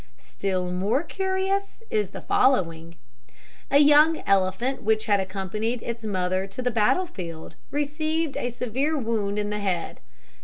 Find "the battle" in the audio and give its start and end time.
6.63-7.05